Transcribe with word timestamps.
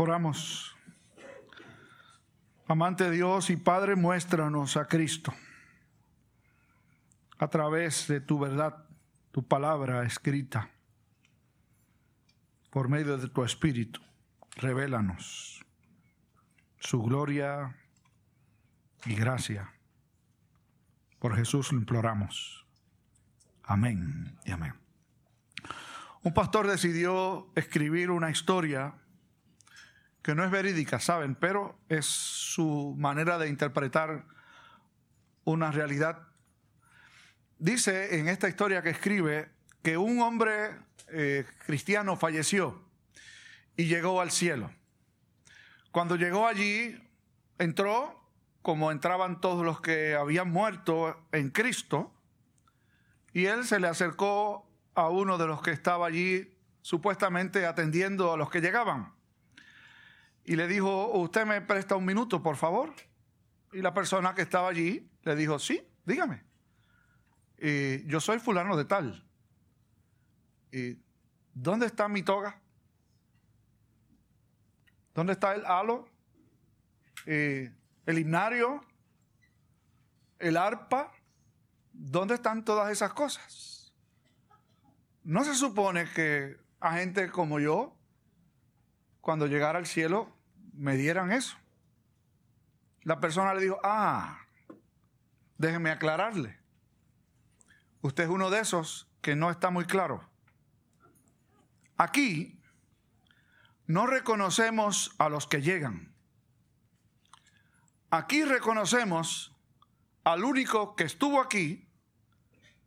Oramos. 0.00 0.76
Amante 2.68 3.10
Dios 3.10 3.50
y 3.50 3.56
Padre, 3.56 3.96
muéstranos 3.96 4.76
a 4.76 4.86
Cristo 4.86 5.34
a 7.36 7.48
través 7.48 8.06
de 8.06 8.20
tu 8.20 8.38
verdad, 8.38 8.86
tu 9.32 9.42
palabra 9.48 10.04
escrita, 10.04 10.70
por 12.70 12.88
medio 12.88 13.18
de 13.18 13.28
tu 13.28 13.42
Espíritu. 13.42 14.00
Revélanos 14.54 15.66
su 16.78 17.02
gloria 17.02 17.76
y 19.04 19.16
gracia. 19.16 19.74
Por 21.18 21.34
Jesús 21.34 21.72
lo 21.72 21.78
imploramos. 21.80 22.64
Amén 23.64 24.38
y 24.44 24.52
amén. 24.52 24.74
Un 26.22 26.32
pastor 26.32 26.68
decidió 26.68 27.50
escribir 27.56 28.12
una 28.12 28.30
historia 28.30 28.94
que 30.22 30.34
no 30.34 30.44
es 30.44 30.50
verídica, 30.50 31.00
¿saben? 31.00 31.34
Pero 31.34 31.78
es 31.88 32.06
su 32.06 32.94
manera 32.98 33.38
de 33.38 33.48
interpretar 33.48 34.24
una 35.44 35.70
realidad. 35.70 36.28
Dice 37.58 38.18
en 38.18 38.28
esta 38.28 38.48
historia 38.48 38.82
que 38.82 38.90
escribe 38.90 39.50
que 39.82 39.96
un 39.96 40.20
hombre 40.20 40.76
eh, 41.08 41.46
cristiano 41.66 42.16
falleció 42.16 42.84
y 43.76 43.86
llegó 43.86 44.20
al 44.20 44.30
cielo. 44.30 44.70
Cuando 45.90 46.16
llegó 46.16 46.46
allí, 46.46 47.00
entró 47.58 48.14
como 48.62 48.92
entraban 48.92 49.40
todos 49.40 49.64
los 49.64 49.80
que 49.80 50.14
habían 50.14 50.50
muerto 50.50 51.26
en 51.32 51.50
Cristo, 51.50 52.12
y 53.32 53.46
él 53.46 53.64
se 53.64 53.80
le 53.80 53.86
acercó 53.86 54.68
a 54.94 55.08
uno 55.08 55.38
de 55.38 55.46
los 55.46 55.62
que 55.62 55.70
estaba 55.70 56.06
allí 56.06 56.54
supuestamente 56.82 57.66
atendiendo 57.66 58.32
a 58.32 58.36
los 58.36 58.50
que 58.50 58.60
llegaban 58.60 59.17
y 60.48 60.56
le 60.56 60.66
dijo, 60.66 61.10
¿usted 61.18 61.44
me 61.44 61.60
presta 61.60 61.94
un 61.94 62.06
minuto, 62.06 62.42
por 62.42 62.56
favor? 62.56 62.94
Y 63.70 63.82
la 63.82 63.92
persona 63.92 64.34
que 64.34 64.40
estaba 64.40 64.70
allí 64.70 65.06
le 65.22 65.36
dijo, 65.36 65.58
sí, 65.58 65.86
dígame. 66.06 66.42
Y 67.58 68.06
yo 68.06 68.18
soy 68.18 68.38
fulano 68.38 68.74
de 68.74 68.86
tal. 68.86 69.28
¿Y 70.72 70.96
dónde 71.52 71.84
está 71.84 72.08
mi 72.08 72.22
toga? 72.22 72.58
¿Dónde 75.12 75.34
está 75.34 75.54
el 75.54 75.66
halo? 75.66 76.08
¿El 77.26 77.74
himnario? 78.06 78.80
¿El 80.38 80.56
arpa? 80.56 81.12
¿Dónde 81.92 82.36
están 82.36 82.64
todas 82.64 82.90
esas 82.90 83.12
cosas? 83.12 83.92
No 85.24 85.44
se 85.44 85.54
supone 85.54 86.10
que 86.10 86.56
a 86.80 86.94
gente 86.94 87.30
como 87.30 87.60
yo, 87.60 87.94
cuando 89.20 89.46
llegara 89.46 89.78
al 89.78 89.84
cielo, 89.84 90.37
me 90.78 90.96
dieran 90.96 91.32
eso. 91.32 91.56
La 93.02 93.20
persona 93.20 93.52
le 93.52 93.62
dijo, 93.62 93.78
ah, 93.82 94.40
déjeme 95.56 95.90
aclararle. 95.90 96.58
Usted 98.00 98.24
es 98.24 98.30
uno 98.30 98.48
de 98.48 98.60
esos 98.60 99.10
que 99.20 99.34
no 99.34 99.50
está 99.50 99.70
muy 99.70 99.84
claro. 99.84 100.28
Aquí 101.96 102.60
no 103.86 104.06
reconocemos 104.06 105.14
a 105.18 105.28
los 105.28 105.46
que 105.46 105.62
llegan. 105.62 106.14
Aquí 108.10 108.44
reconocemos 108.44 109.54
al 110.24 110.44
único 110.44 110.94
que 110.94 111.04
estuvo 111.04 111.40
aquí, 111.40 111.88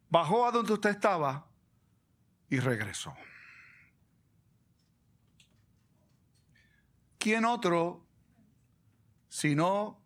bajó 0.10 0.48
a 0.48 0.52
donde 0.52 0.74
usted 0.74 0.92
estaba 0.92 1.48
y 2.50 2.60
regresó. 2.60 3.14
¿Quién 7.22 7.46
otro 7.46 8.04
sino 9.30 10.04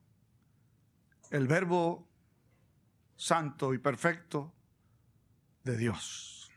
el 1.32 1.48
verbo 1.48 2.08
santo 3.16 3.74
y 3.74 3.78
perfecto 3.78 4.54
de 5.64 5.78
Dios? 5.78 6.52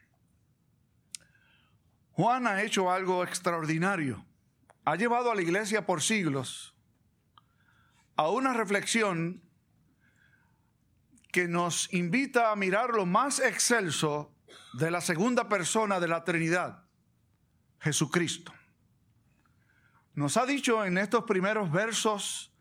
Juan 2.10 2.48
ha 2.48 2.62
hecho 2.62 2.90
algo 2.90 3.22
extraordinario. 3.22 4.26
Ha 4.84 4.96
llevado 4.96 5.30
a 5.30 5.36
la 5.36 5.42
iglesia 5.42 5.86
por 5.86 6.02
siglos 6.02 6.74
a 8.16 8.28
una 8.28 8.52
reflexión 8.52 9.40
que 11.30 11.46
nos 11.46 11.92
invita 11.94 12.50
a 12.50 12.56
mirar 12.56 12.90
lo 12.90 13.06
más 13.06 13.38
excelso 13.38 14.34
de 14.72 14.90
la 14.90 15.00
segunda 15.00 15.48
persona 15.48 16.00
de 16.00 16.08
la 16.08 16.24
Trinidad, 16.24 16.84
Jesucristo 17.78 18.57
nos 20.18 20.36
ha 20.36 20.44
dicho 20.44 20.84
en 20.84 20.98
estos 20.98 21.24
primeros 21.24 21.70
versos 21.70 22.52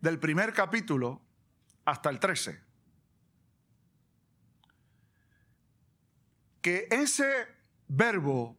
del 0.00 0.18
primer 0.18 0.52
capítulo 0.52 1.22
hasta 1.84 2.10
el 2.10 2.18
13 2.18 2.60
que 6.60 6.88
ese 6.90 7.46
verbo 7.86 8.56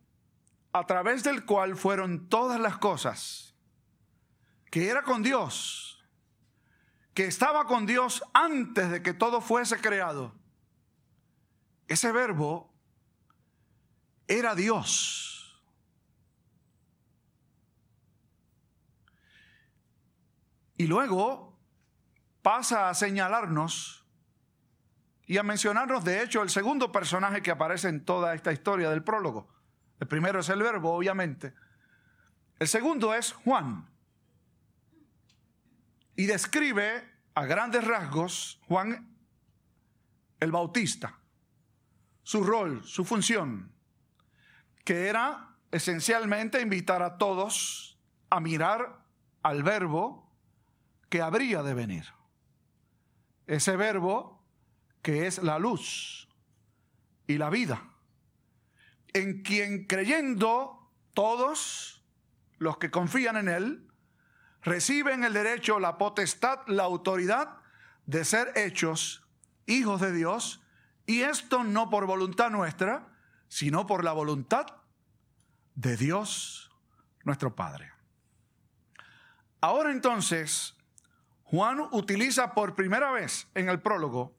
a 0.71 0.85
través 0.85 1.23
del 1.23 1.43
cual 1.43 1.75
fueron 1.75 2.29
todas 2.29 2.57
las 2.57 2.77
cosas, 2.77 3.53
que 4.71 4.87
era 4.87 5.03
con 5.03 5.23
Dios, 5.23 6.01
que 7.13 7.25
estaba 7.25 7.65
con 7.65 7.85
Dios 7.85 8.23
antes 8.33 8.89
de 8.91 9.03
que 9.03 9.13
todo 9.13 9.41
fuese 9.41 9.81
creado, 9.81 10.33
ese 11.89 12.13
verbo 12.13 12.73
era 14.25 14.55
Dios. 14.55 15.26
Y 20.77 20.87
luego 20.87 21.57
pasa 22.41 22.89
a 22.89 22.93
señalarnos 22.93 24.05
y 25.25 25.37
a 25.37 25.43
mencionarnos, 25.43 26.05
de 26.05 26.23
hecho, 26.23 26.41
el 26.41 26.49
segundo 26.49 26.91
personaje 26.91 27.41
que 27.41 27.51
aparece 27.51 27.89
en 27.89 28.05
toda 28.05 28.33
esta 28.33 28.53
historia 28.53 28.89
del 28.89 29.03
prólogo. 29.03 29.49
El 29.99 30.07
primero 30.07 30.39
es 30.39 30.49
el 30.49 30.61
verbo, 30.61 30.93
obviamente. 30.93 31.53
El 32.59 32.67
segundo 32.67 33.13
es 33.13 33.33
Juan. 33.33 33.89
Y 36.15 36.25
describe 36.25 37.03
a 37.35 37.45
grandes 37.45 37.83
rasgos 37.83 38.61
Juan 38.67 39.15
el 40.39 40.51
Bautista, 40.51 41.19
su 42.23 42.43
rol, 42.43 42.83
su 42.83 43.03
función, 43.03 43.71
que 44.85 45.07
era 45.07 45.55
esencialmente 45.71 46.61
invitar 46.61 47.01
a 47.01 47.17
todos 47.17 47.99
a 48.29 48.39
mirar 48.39 49.03
al 49.41 49.63
verbo 49.63 50.26
que 51.09 51.21
habría 51.21 51.63
de 51.63 51.73
venir. 51.73 52.05
Ese 53.45 53.75
verbo 53.75 54.43
que 55.01 55.27
es 55.27 55.41
la 55.41 55.57
luz 55.59 56.27
y 57.27 57.37
la 57.37 57.49
vida, 57.49 57.81
en 59.13 59.41
quien 59.41 59.85
creyendo 59.85 60.91
todos 61.13 62.03
los 62.57 62.77
que 62.77 62.91
confían 62.91 63.37
en 63.37 63.47
Él, 63.47 63.87
reciben 64.61 65.23
el 65.23 65.33
derecho, 65.33 65.79
la 65.79 65.97
potestad, 65.97 66.59
la 66.67 66.83
autoridad 66.83 67.57
de 68.05 68.25
ser 68.25 68.51
hechos 68.55 69.23
hijos 69.65 70.01
de 70.01 70.13
Dios, 70.13 70.61
y 71.05 71.21
esto 71.21 71.63
no 71.63 71.89
por 71.89 72.05
voluntad 72.05 72.49
nuestra, 72.49 73.07
sino 73.47 73.87
por 73.87 74.03
la 74.03 74.11
voluntad 74.13 74.65
de 75.75 75.95
Dios 75.95 76.71
nuestro 77.23 77.55
Padre. 77.55 77.91
Ahora 79.61 79.91
entonces, 79.91 80.76
Juan 81.49 81.79
utiliza 81.91 82.53
por 82.53 82.75
primera 82.75 83.11
vez 83.11 83.47
en 83.53 83.69
el 83.69 83.81
prólogo 83.81 84.35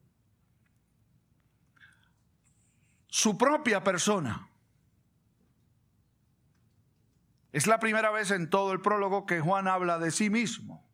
su 3.07 3.35
propia 3.35 3.83
persona. 3.83 4.47
Es 7.51 7.65
la 7.65 7.79
primera 7.79 8.11
vez 8.11 8.29
en 8.29 8.47
todo 8.47 8.73
el 8.73 8.81
prólogo 8.81 9.25
que 9.25 9.39
Juan 9.39 9.67
habla 9.67 9.97
de 9.97 10.11
sí 10.11 10.29
mismo. 10.29 10.87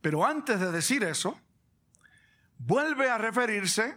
Pero 0.00 0.24
antes 0.24 0.58
de 0.58 0.72
decir 0.72 1.04
eso, 1.04 1.38
vuelve 2.56 3.10
a 3.10 3.18
referirse 3.18 3.94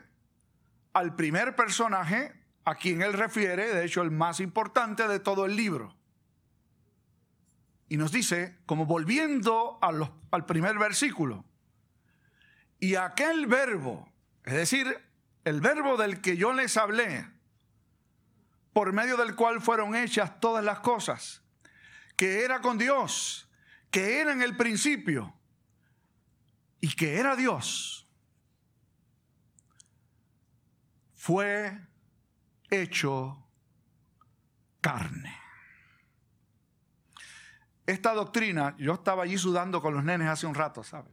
al 0.91 1.15
primer 1.15 1.55
personaje 1.55 2.33
a 2.65 2.75
quien 2.75 3.01
él 3.01 3.13
refiere, 3.13 3.73
de 3.73 3.85
hecho 3.85 4.01
el 4.01 4.11
más 4.11 4.41
importante 4.41 5.07
de 5.07 5.19
todo 5.21 5.45
el 5.45 5.55
libro. 5.55 5.95
Y 7.87 7.97
nos 7.97 8.11
dice, 8.11 8.57
como 8.65 8.85
volviendo 8.85 9.79
al 9.81 10.45
primer 10.45 10.77
versículo, 10.77 11.45
y 12.79 12.95
aquel 12.95 13.47
verbo, 13.47 14.11
es 14.43 14.53
decir, 14.53 14.97
el 15.43 15.61
verbo 15.61 15.97
del 15.97 16.21
que 16.21 16.37
yo 16.37 16.53
les 16.53 16.77
hablé, 16.77 17.27
por 18.73 18.91
medio 18.91 19.17
del 19.17 19.35
cual 19.35 19.61
fueron 19.61 19.95
hechas 19.95 20.39
todas 20.39 20.63
las 20.63 20.79
cosas, 20.79 21.43
que 22.17 22.43
era 22.43 22.61
con 22.61 22.77
Dios, 22.77 23.47
que 23.91 24.19
era 24.19 24.33
en 24.33 24.41
el 24.41 24.57
principio 24.57 25.33
y 26.81 26.93
que 26.95 27.19
era 27.19 27.35
Dios, 27.35 28.07
fue 31.13 31.79
hecho 32.69 33.47
carne 34.81 35.44
esta 37.85 38.13
doctrina, 38.13 38.75
yo 38.77 38.93
estaba 38.93 39.23
allí 39.23 39.37
sudando 39.37 39.81
con 39.81 39.93
los 39.93 40.03
nenes 40.03 40.27
hace 40.27 40.47
un 40.47 40.55
rato, 40.55 40.83
¿sabes? 40.83 41.11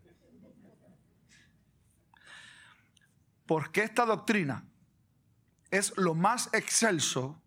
Porque 3.46 3.82
esta 3.82 4.06
doctrina 4.06 4.64
es 5.70 5.96
lo 5.96 6.14
más 6.14 6.48
excelso, 6.52 7.42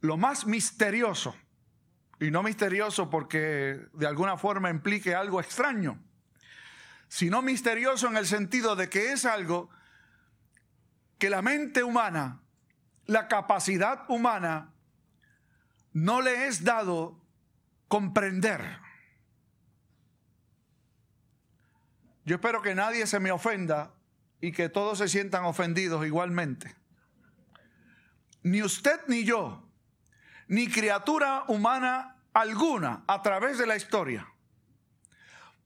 lo 0.00 0.16
más 0.16 0.46
misterioso, 0.46 1.34
y 2.20 2.30
no 2.30 2.42
misterioso 2.42 3.08
porque 3.10 3.88
de 3.92 4.06
alguna 4.06 4.36
forma 4.36 4.70
implique 4.70 5.14
algo 5.14 5.40
extraño, 5.40 6.02
sino 7.08 7.42
misterioso 7.42 8.08
en 8.08 8.16
el 8.16 8.26
sentido 8.26 8.76
de 8.76 8.88
que 8.88 9.12
es 9.12 9.24
algo 9.24 9.70
que 11.18 11.30
la 11.30 11.42
mente 11.42 11.82
humana, 11.82 12.42
la 13.06 13.28
capacidad 13.28 14.04
humana, 14.08 14.74
no 15.96 16.20
le 16.20 16.46
es 16.46 16.62
dado 16.62 17.18
comprender. 17.88 18.80
Yo 22.26 22.34
espero 22.34 22.60
que 22.60 22.74
nadie 22.74 23.06
se 23.06 23.18
me 23.18 23.32
ofenda 23.32 23.94
y 24.42 24.52
que 24.52 24.68
todos 24.68 24.98
se 24.98 25.08
sientan 25.08 25.46
ofendidos 25.46 26.04
igualmente. 26.04 26.76
Ni 28.42 28.62
usted 28.62 29.00
ni 29.08 29.24
yo, 29.24 29.66
ni 30.48 30.68
criatura 30.68 31.44
humana 31.48 32.22
alguna 32.34 33.02
a 33.06 33.22
través 33.22 33.56
de 33.56 33.66
la 33.66 33.76
historia, 33.76 34.30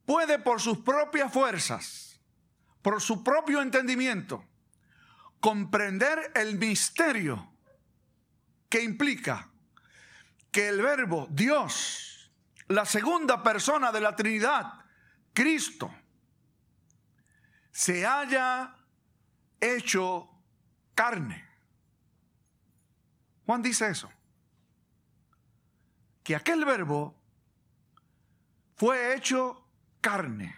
puede 0.07 0.39
por 0.39 0.61
sus 0.61 0.79
propias 0.79 1.33
fuerzas, 1.33 2.21
por 2.83 3.01
su 3.01 3.25
propio 3.25 3.61
entendimiento, 3.63 4.45
comprender 5.41 6.31
el 6.37 6.57
misterio 6.57 7.53
que 8.69 8.85
implica 8.85 9.50
que 10.51 10.69
el 10.69 10.83
verbo 10.83 11.29
Dios, 11.31 12.31
la 12.69 12.85
segunda 12.85 13.43
persona 13.43 13.93
de 13.93 14.01
la 14.01 14.17
Trinidad, 14.17 14.85
Cristo, 15.33 15.95
se 17.71 18.07
haya 18.07 18.75
hecho 19.61 20.29
carne. 20.95 21.49
Juan 23.47 23.63
dice 23.63 23.89
eso. 23.89 24.11
Que 26.23 26.37
aquel 26.37 26.65
verbo 26.65 27.21
fue 28.77 29.15
hecho 29.15 29.67
carne. 30.01 30.57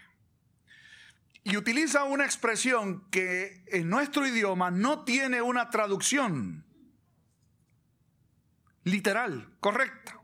Y 1.43 1.57
utiliza 1.57 2.03
una 2.03 2.25
expresión 2.25 3.09
que 3.09 3.65
en 3.67 3.89
nuestro 3.89 4.25
idioma 4.25 4.71
no 4.71 5.03
tiene 5.03 5.41
una 5.41 5.69
traducción 5.69 6.65
literal, 8.83 9.55
correcta. 9.59 10.19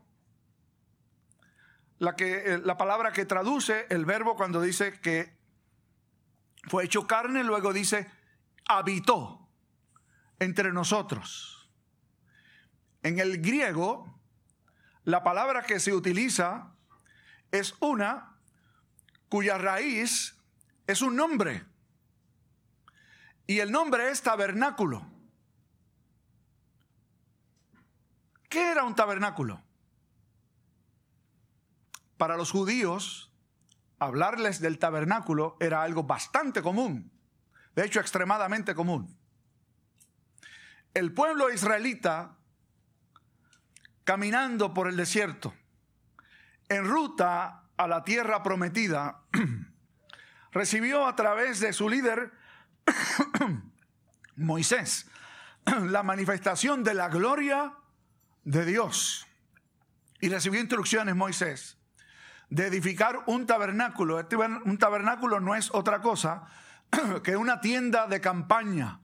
La, 1.98 2.16
que, 2.16 2.54
eh, 2.54 2.58
la 2.58 2.76
palabra 2.76 3.12
que 3.12 3.26
traduce 3.26 3.86
el 3.90 4.04
verbo 4.04 4.36
cuando 4.36 4.60
dice 4.60 5.00
que 5.00 5.38
fue 6.64 6.84
hecho 6.84 7.06
carne, 7.06 7.44
luego 7.44 7.72
dice 7.72 8.10
habitó 8.66 9.48
entre 10.38 10.72
nosotros. 10.72 11.70
En 13.02 13.18
el 13.18 13.40
griego, 13.40 14.20
la 15.04 15.22
palabra 15.22 15.62
que 15.62 15.80
se 15.80 15.92
utiliza 15.92 16.74
es 17.50 17.74
una 17.80 18.36
cuya 19.28 19.58
raíz 19.58 20.36
es 20.86 21.02
un 21.02 21.16
nombre. 21.16 21.64
Y 23.46 23.58
el 23.58 23.72
nombre 23.72 24.10
es 24.10 24.22
tabernáculo. 24.22 25.04
¿Qué 28.50 28.72
era 28.72 28.82
un 28.82 28.96
tabernáculo? 28.96 29.62
Para 32.18 32.36
los 32.36 32.50
judíos, 32.50 33.32
hablarles 34.00 34.60
del 34.60 34.80
tabernáculo 34.80 35.56
era 35.60 35.84
algo 35.84 36.02
bastante 36.02 36.60
común, 36.60 37.12
de 37.76 37.84
hecho 37.84 38.00
extremadamente 38.00 38.74
común. 38.74 39.16
El 40.94 41.14
pueblo 41.14 41.52
israelita, 41.52 42.38
caminando 44.02 44.74
por 44.74 44.88
el 44.88 44.96
desierto, 44.96 45.54
en 46.68 46.84
ruta 46.86 47.68
a 47.76 47.86
la 47.86 48.02
tierra 48.02 48.42
prometida, 48.42 49.22
recibió 50.50 51.06
a 51.06 51.14
través 51.14 51.60
de 51.60 51.72
su 51.72 51.88
líder, 51.88 52.32
Moisés, 54.34 55.08
la 55.84 56.02
manifestación 56.02 56.82
de 56.82 56.94
la 56.94 57.08
gloria 57.08 57.76
de 58.44 58.64
Dios. 58.64 59.26
Y 60.20 60.28
recibió 60.28 60.60
instrucciones 60.60 61.16
Moisés 61.16 61.78
de 62.50 62.66
edificar 62.66 63.22
un 63.26 63.46
tabernáculo. 63.46 64.20
Este 64.20 64.36
un 64.36 64.78
tabernáculo 64.78 65.40
no 65.40 65.54
es 65.54 65.70
otra 65.72 66.00
cosa 66.00 66.46
que 67.24 67.36
una 67.36 67.60
tienda 67.60 68.06
de 68.06 68.20
campaña 68.20 69.00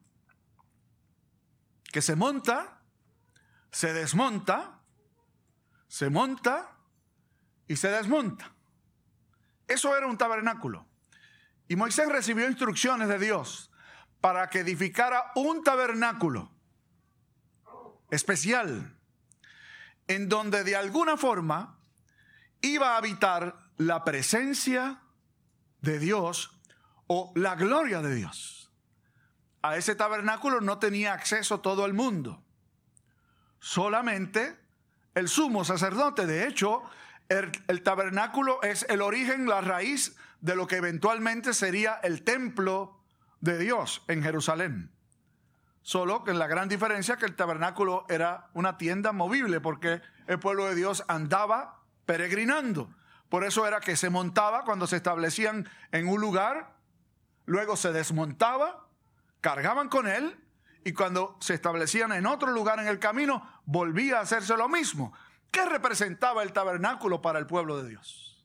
que 1.92 2.02
se 2.02 2.16
monta, 2.16 2.82
se 3.70 3.92
desmonta, 3.92 4.80
se 5.86 6.10
monta 6.10 6.76
y 7.68 7.76
se 7.76 7.88
desmonta. 7.88 8.52
Eso 9.68 9.96
era 9.96 10.06
un 10.06 10.18
tabernáculo. 10.18 10.86
Y 11.68 11.76
Moisés 11.76 12.08
recibió 12.08 12.48
instrucciones 12.48 13.08
de 13.08 13.18
Dios 13.18 13.70
para 14.20 14.50
que 14.50 14.60
edificara 14.60 15.32
un 15.34 15.62
tabernáculo 15.62 16.52
especial 18.10 18.95
en 20.08 20.28
donde 20.28 20.64
de 20.64 20.76
alguna 20.76 21.16
forma 21.16 21.78
iba 22.60 22.94
a 22.94 22.96
habitar 22.96 23.56
la 23.76 24.04
presencia 24.04 25.02
de 25.80 25.98
Dios 25.98 26.58
o 27.06 27.32
la 27.34 27.54
gloria 27.54 28.02
de 28.02 28.14
Dios. 28.14 28.72
A 29.62 29.76
ese 29.76 29.94
tabernáculo 29.94 30.60
no 30.60 30.78
tenía 30.78 31.12
acceso 31.12 31.60
todo 31.60 31.86
el 31.86 31.94
mundo, 31.94 32.44
solamente 33.58 34.56
el 35.14 35.28
sumo 35.28 35.64
sacerdote. 35.64 36.26
De 36.26 36.46
hecho, 36.46 36.82
el, 37.28 37.82
tabernáculo 37.82 38.62
es 38.62 38.86
el 38.88 39.02
origen, 39.02 39.46
la 39.46 39.60
raíz 39.60 40.16
de 40.40 40.54
lo 40.54 40.66
que 40.66 40.76
eventualmente 40.76 41.54
sería 41.54 41.94
el 42.02 42.22
templo 42.22 43.02
de 43.40 43.58
Dios 43.58 44.04
en 44.08 44.22
Jerusalén. 44.22 44.95
Solo 45.86 46.24
que 46.24 46.34
la 46.34 46.48
gran 46.48 46.68
diferencia 46.68 47.14
es 47.14 47.20
que 47.20 47.26
el 47.26 47.36
tabernáculo 47.36 48.06
era 48.08 48.50
una 48.54 48.76
tienda 48.76 49.12
movible 49.12 49.60
porque 49.60 50.02
el 50.26 50.40
pueblo 50.40 50.64
de 50.66 50.74
Dios 50.74 51.04
andaba 51.06 51.78
peregrinando. 52.06 52.92
Por 53.28 53.44
eso 53.44 53.68
era 53.68 53.78
que 53.78 53.94
se 53.94 54.10
montaba 54.10 54.64
cuando 54.64 54.88
se 54.88 54.96
establecían 54.96 55.68
en 55.92 56.08
un 56.08 56.20
lugar, 56.20 56.74
luego 57.44 57.76
se 57.76 57.92
desmontaba, 57.92 58.88
cargaban 59.40 59.88
con 59.88 60.08
él 60.08 60.36
y 60.82 60.92
cuando 60.92 61.36
se 61.38 61.54
establecían 61.54 62.10
en 62.10 62.26
otro 62.26 62.50
lugar 62.50 62.80
en 62.80 62.88
el 62.88 62.98
camino, 62.98 63.48
volvía 63.64 64.18
a 64.18 64.22
hacerse 64.22 64.56
lo 64.56 64.68
mismo. 64.68 65.12
¿Qué 65.52 65.64
representaba 65.66 66.42
el 66.42 66.52
tabernáculo 66.52 67.22
para 67.22 67.38
el 67.38 67.46
pueblo 67.46 67.80
de 67.80 67.90
Dios? 67.90 68.44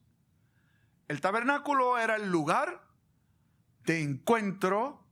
El 1.07 1.21
tabernáculo 1.21 1.97
era 1.97 2.17
el 2.17 2.29
lugar 2.29 2.83
de 3.83 4.03
encuentro 4.03 5.03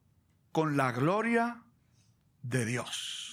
con 0.52 0.78
la 0.78 0.92
gloria 0.92 1.64
de 2.42 2.66
Dios. 2.66 3.30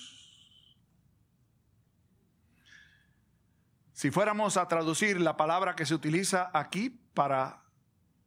Si 3.93 4.11
fuéramos 4.11 4.57
a 4.57 4.69
traducir 4.69 5.21
la 5.21 5.37
palabra 5.37 5.75
que 5.75 5.87
se 5.87 5.95
utiliza 5.95 6.51
aquí 6.53 6.91
para 6.91 7.63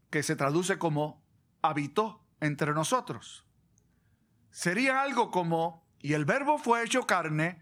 que 0.10 0.24
se 0.24 0.36
traduce 0.36 0.80
como 0.80 1.24
habitó 1.62 2.26
entre 2.40 2.74
nosotros, 2.74 3.46
sería 4.50 5.02
algo 5.02 5.30
como, 5.30 5.86
y 6.00 6.14
el 6.14 6.26
verbo 6.26 6.58
fue 6.58 6.84
hecho 6.84 7.06
carne 7.06 7.62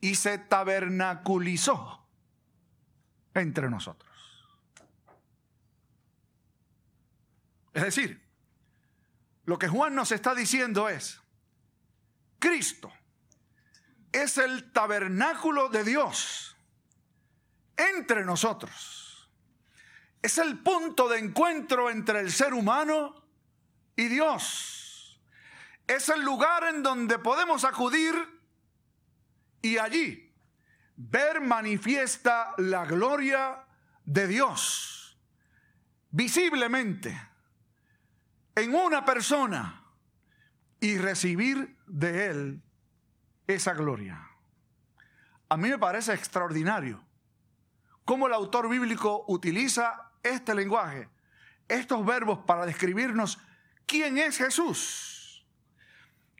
y 0.00 0.16
se 0.16 0.38
tabernaculizó 0.38 2.06
entre 3.34 3.70
nosotros. 3.70 4.08
Es 7.72 7.82
decir, 7.82 8.20
lo 9.44 9.58
que 9.58 9.68
Juan 9.68 9.94
nos 9.94 10.12
está 10.12 10.34
diciendo 10.34 10.88
es, 10.88 11.22
Cristo 12.38 12.92
es 14.12 14.38
el 14.38 14.72
tabernáculo 14.72 15.68
de 15.68 15.84
Dios 15.84 16.56
entre 17.76 18.24
nosotros. 18.24 19.30
Es 20.20 20.38
el 20.38 20.58
punto 20.58 21.08
de 21.08 21.18
encuentro 21.18 21.90
entre 21.90 22.20
el 22.20 22.32
ser 22.32 22.52
humano 22.54 23.24
y 23.96 24.08
Dios. 24.08 25.20
Es 25.86 26.08
el 26.08 26.22
lugar 26.22 26.64
en 26.64 26.82
donde 26.82 27.18
podemos 27.18 27.64
acudir 27.64 28.14
y 29.62 29.78
allí 29.78 30.32
ver 30.96 31.40
manifiesta 31.40 32.54
la 32.58 32.84
gloria 32.84 33.64
de 34.04 34.26
Dios 34.26 35.18
visiblemente 36.10 37.20
en 38.54 38.74
una 38.74 39.04
persona 39.04 39.84
y 40.80 40.98
recibir 40.98 41.77
de 41.88 42.26
Él 42.26 42.62
esa 43.46 43.74
gloria. 43.74 44.28
A 45.48 45.56
mí 45.56 45.68
me 45.68 45.78
parece 45.78 46.12
extraordinario 46.12 47.02
cómo 48.04 48.26
el 48.26 48.34
autor 48.34 48.68
bíblico 48.68 49.24
utiliza 49.28 50.12
este 50.22 50.54
lenguaje, 50.54 51.08
estos 51.68 52.04
verbos 52.04 52.40
para 52.46 52.66
describirnos 52.66 53.38
quién 53.86 54.18
es 54.18 54.36
Jesús. 54.36 55.46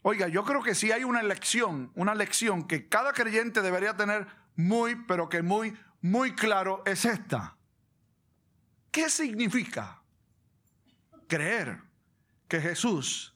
Oiga, 0.03 0.29
yo 0.29 0.45
creo 0.45 0.63
que 0.63 0.75
si 0.75 0.93
hay 0.93 1.05
una 1.05 1.23
lección, 1.23 1.91
una 1.95 2.15
lección 2.15 2.67
que 2.67 2.89
cada 2.89 3.13
creyente 3.13 3.63
debería 3.63 3.97
tener 3.97 4.27
muy, 4.55 4.97
pero 5.07 5.29
que 5.29 5.43
muy, 5.43 5.77
muy 6.01 6.35
claro, 6.35 6.83
es 6.87 7.05
esta. 7.05 7.57
¿Qué 8.91 9.11
significa 9.11 10.03
creer 11.27 11.83
que 12.49 12.61
Jesús 12.61 13.35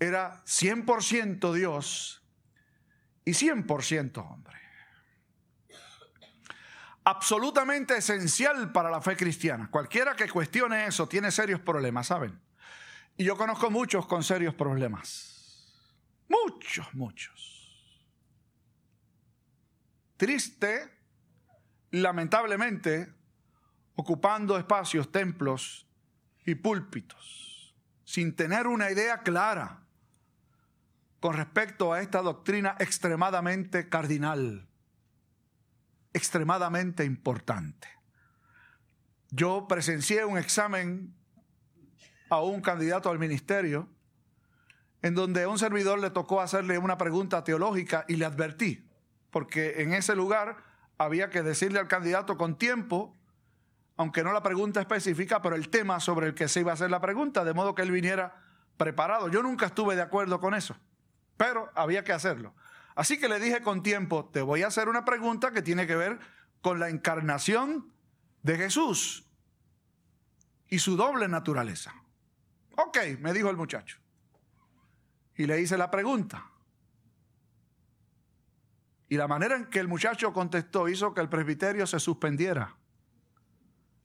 era 0.00 0.42
100% 0.44 1.52
Dios 1.52 2.22
y 3.24 3.32
100% 3.32 4.18
hombre? 4.18 4.60
absolutamente 7.04 7.96
esencial 7.96 8.70
para 8.72 8.90
la 8.90 9.00
fe 9.00 9.16
cristiana. 9.16 9.68
Cualquiera 9.70 10.14
que 10.14 10.28
cuestione 10.28 10.86
eso 10.86 11.08
tiene 11.08 11.30
serios 11.30 11.60
problemas, 11.60 12.06
¿saben? 12.06 12.38
Y 13.16 13.24
yo 13.24 13.36
conozco 13.36 13.70
muchos 13.70 14.06
con 14.06 14.22
serios 14.22 14.54
problemas. 14.54 15.66
Muchos, 16.28 16.92
muchos. 16.94 17.96
Triste, 20.16 20.98
lamentablemente, 21.90 23.12
ocupando 23.96 24.56
espacios, 24.56 25.10
templos 25.10 25.86
y 26.44 26.54
púlpitos, 26.54 27.74
sin 28.04 28.36
tener 28.36 28.66
una 28.66 28.90
idea 28.90 29.22
clara 29.22 29.80
con 31.20 31.34
respecto 31.34 31.92
a 31.92 32.00
esta 32.00 32.22
doctrina 32.22 32.76
extremadamente 32.78 33.88
cardinal 33.88 34.66
extremadamente 36.12 37.04
importante. 37.04 37.88
Yo 39.30 39.66
presencié 39.68 40.24
un 40.24 40.38
examen 40.38 41.14
a 42.28 42.40
un 42.40 42.60
candidato 42.60 43.10
al 43.10 43.18
ministerio 43.18 43.88
en 45.02 45.14
donde 45.14 45.44
a 45.44 45.48
un 45.48 45.58
servidor 45.58 45.98
le 45.98 46.10
tocó 46.10 46.40
hacerle 46.40 46.78
una 46.78 46.98
pregunta 46.98 47.44
teológica 47.44 48.04
y 48.08 48.16
le 48.16 48.24
advertí, 48.24 48.86
porque 49.30 49.82
en 49.82 49.94
ese 49.94 50.14
lugar 50.14 50.64
había 50.98 51.30
que 51.30 51.42
decirle 51.42 51.78
al 51.78 51.88
candidato 51.88 52.36
con 52.36 52.58
tiempo, 52.58 53.16
aunque 53.96 54.22
no 54.22 54.32
la 54.32 54.42
pregunta 54.42 54.80
específica, 54.80 55.40
pero 55.40 55.56
el 55.56 55.70
tema 55.70 56.00
sobre 56.00 56.28
el 56.28 56.34
que 56.34 56.48
se 56.48 56.60
iba 56.60 56.72
a 56.72 56.74
hacer 56.74 56.90
la 56.90 57.00
pregunta, 57.00 57.44
de 57.44 57.54
modo 57.54 57.74
que 57.74 57.82
él 57.82 57.90
viniera 57.90 58.42
preparado. 58.76 59.28
Yo 59.28 59.42
nunca 59.42 59.66
estuve 59.66 59.96
de 59.96 60.02
acuerdo 60.02 60.40
con 60.40 60.54
eso, 60.54 60.76
pero 61.40 61.72
había 61.74 62.04
que 62.04 62.12
hacerlo. 62.12 62.54
Así 62.94 63.18
que 63.18 63.26
le 63.26 63.40
dije 63.40 63.62
con 63.62 63.82
tiempo, 63.82 64.28
te 64.30 64.42
voy 64.42 64.62
a 64.62 64.66
hacer 64.66 64.90
una 64.90 65.06
pregunta 65.06 65.52
que 65.52 65.62
tiene 65.62 65.86
que 65.86 65.96
ver 65.96 66.18
con 66.60 66.78
la 66.78 66.90
encarnación 66.90 67.94
de 68.42 68.58
Jesús 68.58 69.26
y 70.68 70.80
su 70.80 70.98
doble 70.98 71.28
naturaleza. 71.28 71.94
Ok, 72.76 72.98
me 73.20 73.32
dijo 73.32 73.48
el 73.48 73.56
muchacho. 73.56 73.96
Y 75.34 75.46
le 75.46 75.58
hice 75.62 75.78
la 75.78 75.90
pregunta. 75.90 76.44
Y 79.08 79.16
la 79.16 79.26
manera 79.26 79.56
en 79.56 79.64
que 79.64 79.78
el 79.78 79.88
muchacho 79.88 80.34
contestó 80.34 80.90
hizo 80.90 81.14
que 81.14 81.22
el 81.22 81.30
presbiterio 81.30 81.86
se 81.86 82.00
suspendiera 82.00 82.76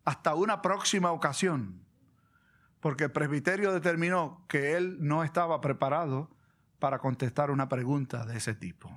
hasta 0.06 0.36
una 0.36 0.62
próxima 0.62 1.12
ocasión, 1.12 1.86
porque 2.80 3.04
el 3.04 3.12
presbiterio 3.12 3.74
determinó 3.74 4.46
que 4.48 4.78
él 4.78 4.96
no 5.02 5.26
estaba 5.26 5.60
preparado 5.60 6.34
para 6.86 7.00
contestar 7.00 7.50
una 7.50 7.68
pregunta 7.68 8.28
de 8.28 8.38
ese 8.38 8.54
tipo. 8.54 8.96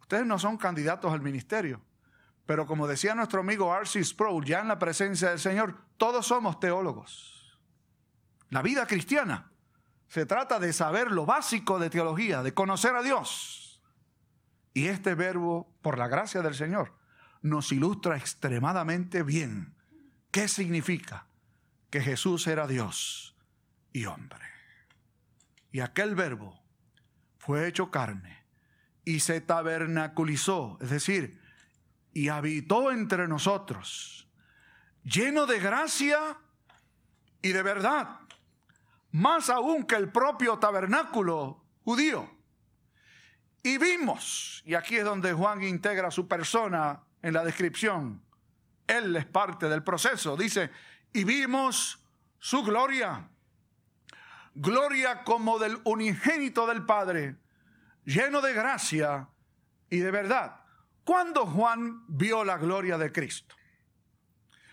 Ustedes 0.00 0.26
no 0.26 0.36
son 0.36 0.56
candidatos 0.56 1.12
al 1.12 1.20
ministerio, 1.20 1.80
pero 2.44 2.66
como 2.66 2.88
decía 2.88 3.14
nuestro 3.14 3.38
amigo 3.38 3.72
R.C. 3.72 4.02
Sproul, 4.02 4.44
ya 4.44 4.58
en 4.58 4.66
la 4.66 4.80
presencia 4.80 5.30
del 5.30 5.38
Señor, 5.38 5.76
todos 5.96 6.26
somos 6.26 6.58
teólogos. 6.58 7.56
La 8.50 8.62
vida 8.62 8.84
cristiana 8.88 9.52
se 10.08 10.26
trata 10.26 10.58
de 10.58 10.72
saber 10.72 11.12
lo 11.12 11.24
básico 11.24 11.78
de 11.78 11.88
teología, 11.88 12.42
de 12.42 12.52
conocer 12.52 12.96
a 12.96 13.02
Dios. 13.04 13.80
Y 14.74 14.86
este 14.86 15.14
verbo, 15.14 15.72
por 15.82 15.98
la 15.98 16.08
gracia 16.08 16.42
del 16.42 16.56
Señor, 16.56 16.94
nos 17.42 17.70
ilustra 17.70 18.16
extremadamente 18.16 19.22
bien 19.22 19.76
qué 20.32 20.48
significa 20.48 21.28
que 21.90 22.00
Jesús 22.00 22.48
era 22.48 22.66
Dios 22.66 23.36
y 23.92 24.06
hombre. 24.06 24.55
Y 25.72 25.80
aquel 25.80 26.14
verbo 26.14 26.62
fue 27.38 27.66
hecho 27.68 27.90
carne 27.90 28.44
y 29.04 29.20
se 29.20 29.40
tabernaculizó, 29.40 30.78
es 30.80 30.90
decir, 30.90 31.40
y 32.12 32.28
habitó 32.28 32.90
entre 32.90 33.28
nosotros, 33.28 34.28
lleno 35.04 35.46
de 35.46 35.60
gracia 35.60 36.38
y 37.42 37.52
de 37.52 37.62
verdad, 37.62 38.20
más 39.12 39.48
aún 39.48 39.84
que 39.84 39.94
el 39.94 40.10
propio 40.10 40.58
tabernáculo 40.58 41.64
judío. 41.84 42.28
Y 43.62 43.78
vimos, 43.78 44.62
y 44.64 44.74
aquí 44.74 44.96
es 44.96 45.04
donde 45.04 45.32
Juan 45.32 45.62
integra 45.62 46.10
su 46.10 46.26
persona 46.26 47.02
en 47.22 47.34
la 47.34 47.44
descripción, 47.44 48.22
él 48.86 49.14
es 49.16 49.26
parte 49.26 49.68
del 49.68 49.82
proceso, 49.82 50.36
dice, 50.36 50.70
y 51.12 51.24
vimos 51.24 52.04
su 52.38 52.62
gloria 52.62 53.28
gloria 54.56 55.22
como 55.22 55.58
del 55.58 55.78
unigénito 55.84 56.66
del 56.66 56.84
Padre, 56.84 57.36
lleno 58.04 58.40
de 58.40 58.54
gracia 58.54 59.28
y 59.90 59.98
de 59.98 60.10
verdad. 60.10 60.60
¿Cuándo 61.04 61.46
Juan 61.46 62.04
vio 62.08 62.42
la 62.42 62.56
gloria 62.56 62.98
de 62.98 63.12
Cristo? 63.12 63.54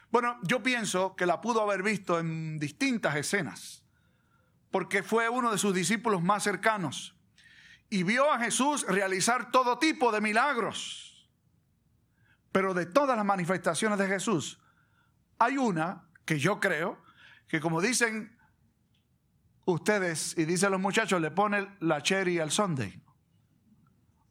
Bueno, 0.09 0.39
yo 0.43 0.63
pienso 0.63 1.15
que 1.15 1.25
la 1.25 1.41
pudo 1.41 1.61
haber 1.61 1.83
visto 1.83 2.19
en 2.19 2.57
distintas 2.59 3.15
escenas, 3.15 3.83
porque 4.71 5.03
fue 5.03 5.27
uno 5.29 5.51
de 5.51 5.57
sus 5.57 5.73
discípulos 5.73 6.23
más 6.23 6.43
cercanos 6.43 7.15
y 7.89 8.03
vio 8.03 8.31
a 8.31 8.39
Jesús 8.39 8.85
realizar 8.87 9.51
todo 9.51 9.79
tipo 9.79 10.11
de 10.11 10.21
milagros. 10.21 11.29
Pero 12.51 12.73
de 12.73 12.85
todas 12.85 13.17
las 13.17 13.25
manifestaciones 13.25 13.99
de 13.99 14.07
Jesús, 14.07 14.59
hay 15.39 15.57
una 15.57 16.07
que 16.25 16.39
yo 16.39 16.59
creo 16.59 17.01
que 17.47 17.59
como 17.59 17.81
dicen 17.81 18.37
ustedes, 19.65 20.37
y 20.37 20.45
dicen 20.45 20.71
los 20.71 20.79
muchachos, 20.79 21.21
le 21.21 21.31
pone 21.31 21.67
la 21.79 22.01
cherry 22.01 22.39
al 22.39 22.51
sunday. 22.51 23.01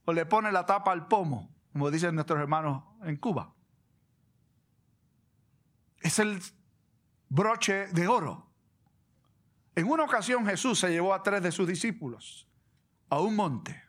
O 0.04 0.12
le 0.12 0.26
pone 0.26 0.50
la 0.50 0.66
tapa 0.66 0.92
al 0.92 1.06
pomo, 1.06 1.54
como 1.72 1.90
dicen 1.90 2.14
nuestros 2.14 2.40
hermanos 2.40 2.82
en 3.04 3.16
Cuba. 3.16 3.54
Es 6.00 6.18
el 6.18 6.40
broche 7.28 7.86
de 7.88 8.08
oro. 8.08 8.50
En 9.74 9.88
una 9.88 10.04
ocasión 10.04 10.44
Jesús 10.44 10.80
se 10.80 10.90
llevó 10.90 11.14
a 11.14 11.22
tres 11.22 11.42
de 11.42 11.52
sus 11.52 11.66
discípulos 11.66 12.48
a 13.08 13.20
un 13.20 13.36
monte. 13.36 13.82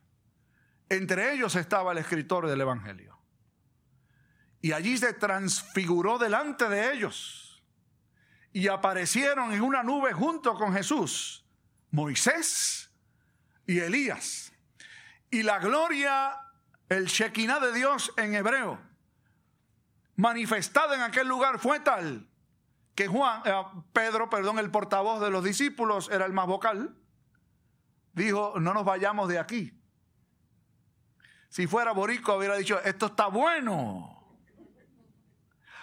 Entre 0.89 1.33
ellos 1.33 1.55
estaba 1.55 1.91
el 1.91 1.97
escritor 1.97 2.47
del 2.47 2.61
Evangelio. 2.61 3.17
Y 4.61 4.71
allí 4.71 4.97
se 4.97 5.13
transfiguró 5.13 6.17
delante 6.17 6.69
de 6.69 6.93
ellos 6.93 7.52
y 8.53 8.67
aparecieron 8.67 9.51
en 9.51 9.61
una 9.61 9.81
nube 9.81 10.13
junto 10.13 10.53
con 10.53 10.73
Jesús, 10.73 11.43
Moisés 11.89 12.91
y 13.65 13.79
Elías. 13.79 14.53
Y 15.31 15.41
la 15.41 15.57
gloria, 15.57 16.39
el 16.87 17.07
Shekinah 17.07 17.59
de 17.59 17.73
Dios 17.73 18.13
en 18.15 18.35
hebreo, 18.35 18.79
manifestada 20.15 20.93
en 20.95 21.01
aquel 21.01 21.27
lugar 21.27 21.57
fue 21.57 21.79
tal 21.79 22.29
que 22.93 23.07
Juan, 23.07 23.41
eh, 23.43 23.63
Pedro, 23.91 24.29
perdón, 24.29 24.59
el 24.59 24.69
portavoz 24.69 25.19
de 25.19 25.31
los 25.31 25.43
discípulos, 25.43 26.11
era 26.11 26.27
el 26.27 26.33
más 26.33 26.45
vocal, 26.45 26.95
dijo, 28.13 28.53
no 28.59 28.75
nos 28.75 28.85
vayamos 28.85 29.27
de 29.29 29.39
aquí. 29.39 29.81
Si 31.49 31.65
fuera 31.65 31.91
Borico 31.91 32.35
hubiera 32.35 32.55
dicho, 32.55 32.79
esto 32.81 33.07
está 33.07 33.27
bueno. 33.27 34.37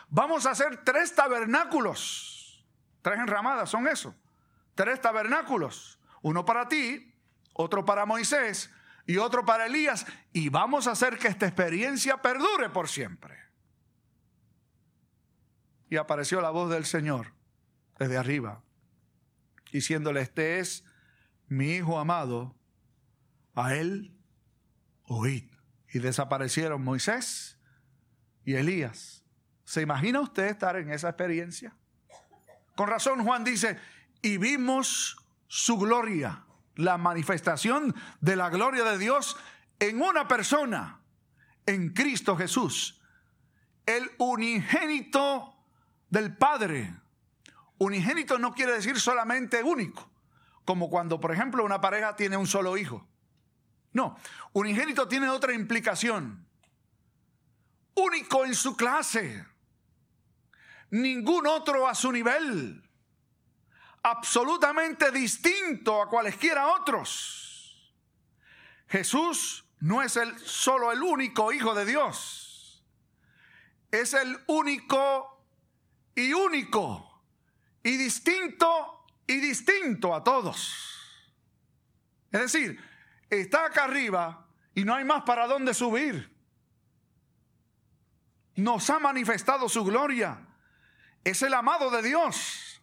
Vamos 0.09 0.47
a 0.47 0.53
hacer 0.53 0.85
tres 0.85 1.13
tabernáculos 1.17 2.40
Tres 3.03 3.19
enramadas 3.19 3.71
son 3.71 3.89
eso. 3.89 4.15
Tres 4.75 5.01
tabernáculos. 5.01 5.99
Uno 6.23 6.45
para 6.45 6.69
ti, 6.69 7.15
otro 7.55 7.85
para 7.85 8.07
Moisés 8.07 8.71
y 9.07 9.17
otro 9.17 9.45
para 9.45 9.67
Elías. 9.67 10.07
Y 10.33 10.49
vamos 10.49 10.87
a 10.87 10.93
hacer 10.93 11.19
que 11.19 11.29
esta 11.29 11.47
experiencia 11.47 12.21
perdure 12.21 12.71
por 12.71 12.89
siempre. 12.89 13.39
Y 15.89 15.97
apareció 15.97 16.41
la 16.41 16.51
voz 16.51 16.71
del 16.71 16.85
Señor 16.85 17.33
desde 17.99 18.17
arriba, 18.17 18.63
diciéndole, 19.73 20.21
este 20.21 20.61
es 20.61 20.85
mi 21.49 21.73
Hijo 21.73 21.99
amado, 21.99 22.55
a 23.55 23.75
él 23.75 24.17
oíd. 25.05 25.51
Y 25.93 25.99
desaparecieron 25.99 26.85
Moisés 26.85 27.59
y 28.45 28.55
Elías. 28.55 29.25
¿Se 29.65 29.83
imagina 29.83 30.21
usted 30.21 30.45
estar 30.45 30.77
en 30.77 30.93
esa 30.93 31.09
experiencia? 31.09 31.77
Con 32.81 32.89
razón 32.89 33.23
Juan 33.27 33.45
dice, 33.45 33.79
y 34.23 34.39
vimos 34.39 35.19
su 35.49 35.77
gloria, 35.77 36.47
la 36.77 36.97
manifestación 36.97 37.95
de 38.23 38.37
la 38.37 38.49
gloria 38.49 38.85
de 38.85 38.97
Dios 38.97 39.37
en 39.79 40.01
una 40.01 40.27
persona, 40.27 40.99
en 41.67 41.91
Cristo 41.93 42.39
Jesús. 42.39 42.99
el 43.85 44.11
unigénito 44.17 45.55
del 46.09 46.35
Padre. 46.35 46.95
Unigénito 47.77 48.39
no 48.39 48.55
quiere 48.55 48.73
decir 48.73 48.99
solamente 48.99 49.63
único, 49.63 50.11
como 50.65 50.89
cuando, 50.89 51.21
por 51.21 51.33
ejemplo, 51.33 51.63
una 51.63 51.83
pareja 51.83 52.17
tiene 52.17 52.39
un 52.39 52.47
solo 52.47 52.79
hijo. 52.79 53.07
No, 53.93 54.17
unigénito 54.55 55.07
tiene 55.07 55.29
otra 55.29 55.53
implicación. 55.53 56.47
Único 57.95 58.47
en 58.47 58.55
su 58.55 58.75
clase. 58.75 59.45
Ningún 60.91 61.47
otro 61.47 61.89
a 61.89 61.95
su 61.95 62.11
nivel. 62.11 62.83
Absolutamente 64.03 65.11
distinto 65.11 66.03
a 66.03 66.09
cualesquiera 66.09 66.69
otros. 66.69 67.95
Jesús 68.89 69.65
no 69.81 70.03
es 70.03 70.17
el, 70.17 70.39
solo 70.39 70.91
el 70.93 71.03
único 71.03 71.53
Hijo 71.53 71.75
de 71.75 71.85
Dios. 71.85 72.85
Es 73.91 74.15
el 74.15 74.37
único 74.47 75.45
y 76.15 76.33
único 76.33 77.23
y 77.83 77.97
distinto 77.97 79.07
y 79.27 79.39
distinto 79.41 80.15
a 80.15 80.23
todos. 80.23 80.91
Es 82.31 82.41
decir, 82.41 82.81
está 83.29 83.67
acá 83.67 83.85
arriba 83.85 84.47
y 84.75 84.85
no 84.85 84.95
hay 84.95 85.05
más 85.05 85.23
para 85.23 85.47
dónde 85.47 85.75
subir. 85.75 86.37
Nos 88.57 88.91
ha 88.91 88.99
manifestado 88.99 89.69
su 89.69 89.85
gloria. 89.85 90.47
Es 91.25 91.43
el 91.43 91.55
amado 91.55 91.91
de 91.91 92.03
Dios. 92.03 92.83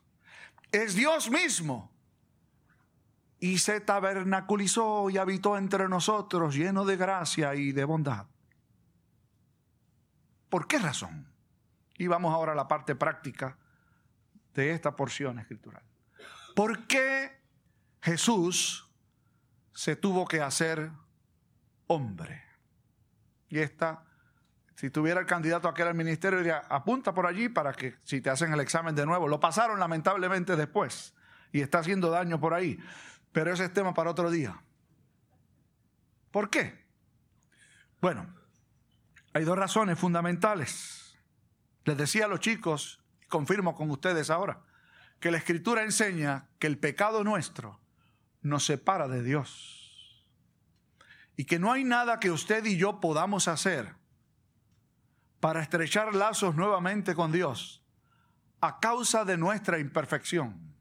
Es 0.72 0.96
Dios 0.96 1.30
mismo. 1.30 1.92
Y 3.40 3.60
se 3.60 3.80
tabernaculizó 3.82 5.10
y 5.10 5.18
habitó 5.18 5.58
entre 5.58 5.88
nosotros 5.88 6.56
lleno 6.56 6.86
de 6.86 6.98
gracia 6.98 7.56
y 7.56 7.72
de 7.72 7.84
bondad. 7.84 8.26
¿Por 10.50 10.68
qué 10.68 10.80
razón? 10.80 11.32
Y 11.98 12.08
vamos 12.08 12.34
ahora 12.34 12.54
a 12.54 12.56
la 12.56 12.68
parte 12.68 12.96
práctica 12.96 13.58
de 14.54 14.72
esta 14.72 14.96
porción 14.96 15.40
escritural. 15.40 15.84
¿Por 16.56 16.88
qué 16.88 17.38
Jesús 18.02 18.90
se 19.78 19.96
tuvo 19.96 20.28
que 20.28 20.42
hacer 20.42 20.92
hombre. 21.86 22.44
Y 23.48 23.60
esta, 23.60 24.07
si 24.78 24.92
tuviera 24.92 25.20
el 25.20 25.26
candidato 25.26 25.68
aquel 25.68 25.88
al 25.88 25.96
ministerio, 25.96 26.38
diría, 26.38 26.60
apunta 26.70 27.12
por 27.12 27.26
allí 27.26 27.50
para 27.50 27.74
que 27.74 27.96
si 28.04 28.22
te 28.22 28.30
hacen 28.30 28.54
el 28.54 28.60
examen 28.60 28.94
de 28.94 29.08
nuevo. 29.08 29.28
Lo 29.28 29.40
pasaron 29.40 29.80
lamentablemente 29.80 30.56
después 30.56 31.16
y 31.52 31.62
está 31.62 31.80
haciendo 31.80 32.12
daño 32.12 32.40
por 32.40 32.54
ahí. 32.54 32.78
Pero 33.32 33.52
ese 33.52 33.66
es 33.66 33.74
tema 33.74 33.96
para 33.96 34.12
otro 34.12 34.30
día. 34.30 34.62
¿Por 36.30 36.52
qué? 36.52 36.86
Bueno, 38.02 38.32
hay 39.34 39.46
dos 39.46 39.58
razones 39.58 39.98
fundamentales. 39.98 41.18
Les 41.84 41.98
decía 41.98 42.26
a 42.26 42.28
los 42.28 42.40
chicos, 42.40 43.04
confirmo 43.30 43.74
con 43.74 43.90
ustedes 43.90 44.30
ahora, 44.30 44.62
que 45.20 45.32
la 45.32 45.38
escritura 45.40 45.82
enseña 45.82 46.50
que 46.60 46.68
el 46.68 46.78
pecado 46.78 47.24
nuestro 47.24 47.80
nos 48.44 48.66
separa 48.66 49.08
de 49.08 49.24
Dios. 49.24 50.24
Y 51.36 51.46
que 51.46 51.58
no 51.58 51.72
hay 51.72 51.84
nada 51.84 52.20
que 52.20 52.30
usted 52.30 52.64
y 52.66 52.78
yo 52.78 53.00
podamos 53.00 53.48
hacer 53.48 53.97
para 55.40 55.62
estrechar 55.62 56.16
lazos 56.16 56.56
nuevamente 56.56 57.16
con 57.16 57.32
Dios 57.32 57.84
a 58.60 58.80
causa 58.80 59.24
de 59.24 59.38
nuestra 59.38 59.80
imperfección. 59.80 60.76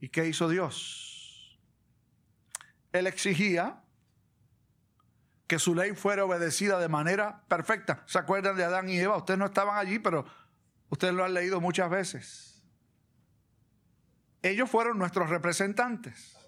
¿Y 0.00 0.08
qué 0.08 0.26
hizo 0.26 0.48
Dios? 0.48 1.58
Él 2.92 3.06
exigía 3.06 3.82
que 5.46 5.58
su 5.58 5.74
ley 5.74 5.94
fuera 5.94 6.24
obedecida 6.24 6.78
de 6.78 6.88
manera 6.88 7.42
perfecta. 7.48 8.04
¿Se 8.06 8.18
acuerdan 8.18 8.56
de 8.56 8.64
Adán 8.64 8.88
y 8.88 8.98
Eva? 8.98 9.16
Ustedes 9.16 9.38
no 9.38 9.46
estaban 9.46 9.76
allí, 9.76 9.98
pero 9.98 10.24
ustedes 10.88 11.12
lo 11.12 11.24
han 11.24 11.34
leído 11.34 11.60
muchas 11.60 11.90
veces. 11.90 12.62
Ellos 14.42 14.70
fueron 14.70 14.98
nuestros 14.98 15.28
representantes. 15.28 16.39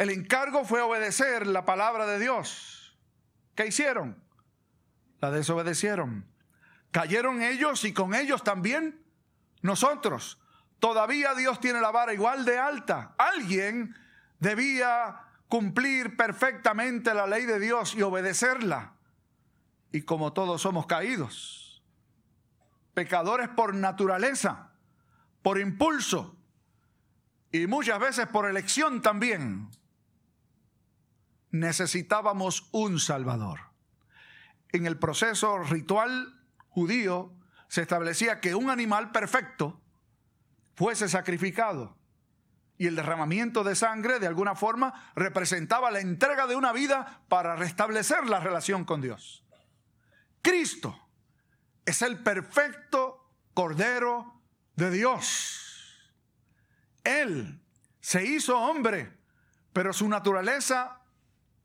El 0.00 0.08
encargo 0.08 0.64
fue 0.64 0.80
obedecer 0.80 1.46
la 1.46 1.66
palabra 1.66 2.06
de 2.06 2.18
Dios. 2.18 2.96
¿Qué 3.54 3.66
hicieron? 3.66 4.16
La 5.20 5.30
desobedecieron. 5.30 6.24
Cayeron 6.90 7.42
ellos 7.42 7.84
y 7.84 7.92
con 7.92 8.14
ellos 8.14 8.42
también 8.42 9.04
nosotros. 9.60 10.40
Todavía 10.78 11.34
Dios 11.34 11.60
tiene 11.60 11.82
la 11.82 11.90
vara 11.90 12.14
igual 12.14 12.46
de 12.46 12.58
alta. 12.58 13.14
Alguien 13.18 13.94
debía 14.38 15.20
cumplir 15.50 16.16
perfectamente 16.16 17.12
la 17.12 17.26
ley 17.26 17.44
de 17.44 17.60
Dios 17.60 17.94
y 17.94 18.00
obedecerla. 18.00 18.94
Y 19.92 20.00
como 20.00 20.32
todos 20.32 20.62
somos 20.62 20.86
caídos, 20.86 21.84
pecadores 22.94 23.50
por 23.50 23.74
naturaleza, 23.74 24.70
por 25.42 25.58
impulso 25.60 26.38
y 27.52 27.66
muchas 27.66 28.00
veces 28.00 28.26
por 28.28 28.48
elección 28.48 29.02
también, 29.02 29.68
necesitábamos 31.50 32.68
un 32.72 32.98
Salvador. 32.98 33.60
En 34.72 34.86
el 34.86 34.98
proceso 34.98 35.58
ritual 35.58 36.40
judío 36.68 37.32
se 37.68 37.82
establecía 37.82 38.40
que 38.40 38.54
un 38.54 38.70
animal 38.70 39.10
perfecto 39.12 39.80
fuese 40.74 41.08
sacrificado 41.08 41.96
y 42.78 42.86
el 42.86 42.96
derramamiento 42.96 43.62
de 43.62 43.76
sangre 43.76 44.18
de 44.18 44.26
alguna 44.26 44.54
forma 44.54 45.12
representaba 45.14 45.90
la 45.90 46.00
entrega 46.00 46.46
de 46.46 46.56
una 46.56 46.72
vida 46.72 47.20
para 47.28 47.54
restablecer 47.54 48.24
la 48.24 48.40
relación 48.40 48.84
con 48.84 49.02
Dios. 49.02 49.44
Cristo 50.40 50.98
es 51.84 52.00
el 52.02 52.22
perfecto 52.22 53.30
Cordero 53.52 54.40
de 54.76 54.90
Dios. 54.90 56.00
Él 57.04 57.60
se 58.00 58.24
hizo 58.24 58.58
hombre, 58.58 59.18
pero 59.72 59.92
su 59.92 60.08
naturaleza 60.08 60.99